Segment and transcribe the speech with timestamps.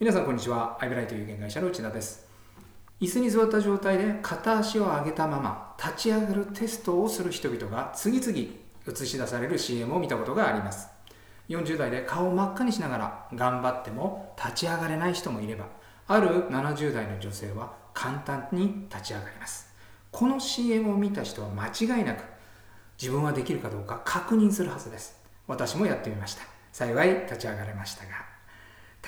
[0.00, 0.78] 皆さんこんにちは。
[0.80, 2.24] アイブライト有限会社の内田です。
[3.00, 10.86] 椅子に座った状態で片足を上げたまま立ち上がるテストをする人々が次々映し出される CM を見たことがあります。
[11.48, 15.66] 40代で顔を真っ赤にしながら頑張っても立ち上がれない人もいれば
[16.06, 19.66] ある70代の女性は簡単に立ち上がります。
[20.12, 22.22] この CM を見た人は間違いなく
[23.02, 25.20] 自分はできるかどうか確認するはずです。
[25.48, 26.44] 私もやってみました。
[26.70, 28.27] 幸い立ち上がれましたが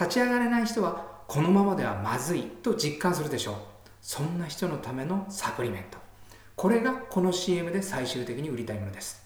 [0.00, 3.54] 立ち上がれない人はこのままではまずいと実感するでしょう。
[4.00, 5.98] そんな人のためのサプリメント。
[6.56, 9.22] これがこの CM で最終的に売りたいものです。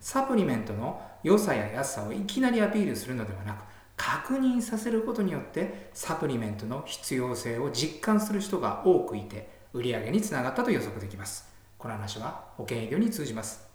[0.00, 3.64] サプリメントの良さや安さをいきなりアピールするのではなく
[3.96, 11.52] 確認させることによってサプリメントの必要性を実感する人が多くいて売り上げにつながったと予測できます。
[11.78, 13.68] この話は保険営業に通じます。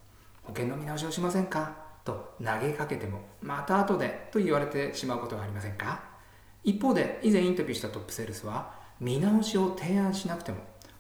[0.44, 1.76] 保険の見直しをしませんか？
[2.06, 6.16] と投げかけてもまた後でと言われてしまうことはありませんか？
[6.68, 10.58] 一方で以前インタビューしたトップセールスは見直しを提案しなくても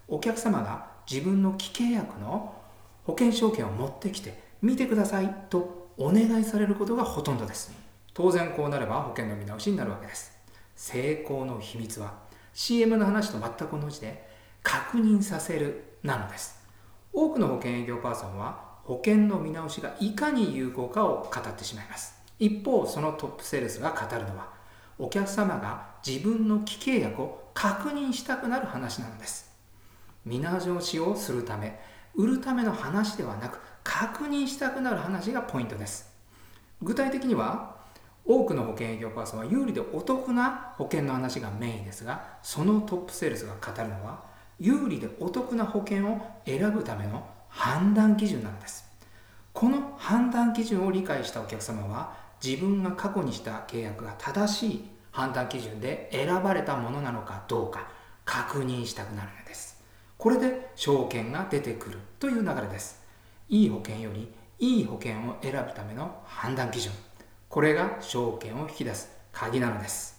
[0.07, 2.55] お客様が自分の既契約の
[3.03, 7.73] 保険証券を持ってきて見てくださいとお願いされることがほとんどです。
[8.13, 10.31] 当然こうなれば保険の見直しになるわけです。
[10.77, 12.13] 成功の秘密は
[12.53, 14.25] CM の話と全く同じで
[14.63, 16.65] 確認させるなのです。
[17.11, 22.15] 多くの保険営業パーソンは保険の見直しがいかに有効かを語ってしまいます。
[22.39, 24.55] 一方そのトップセールスが語るのは
[24.99, 29.51] お客様が自分の既契約を確認したくなる話なのです。
[30.25, 31.79] 見直しをするため
[32.15, 36.13] 売るための話ではなく確認したくなる話がポイントです。
[36.81, 37.77] 具体的には
[38.25, 44.21] 多くの保険営業パーソンは有利でお得な保険の話がメインですがそのトップセールスが語るのは
[44.59, 48.85] 有利でお得な保険を選ぶための判断基準なのです。
[49.53, 57.87] この判断基準を理解したお客様は自分が過去にした契約が正しい判断基準で選ばれたものなのかどうか
[58.25, 59.81] 確認したくなるのです。
[60.17, 63.01] これで証券が出てくるという流れです。
[63.49, 66.91] いい保険よりいい保険を選ぶための判断基準。
[67.49, 70.16] これが証券を引き出す鍵なのです。